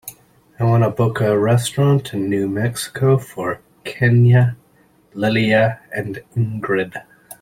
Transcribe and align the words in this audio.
I 0.59 0.63
want 0.63 0.83
to 0.83 0.89
book 0.89 1.21
a 1.21 1.37
restaurant 1.37 2.11
in 2.15 2.27
New 2.27 2.49
Mexico 2.49 3.19
for 3.19 3.61
kenya, 3.83 4.57
lilia 5.13 5.79
and 5.95 6.23
ingrid. 6.35 7.03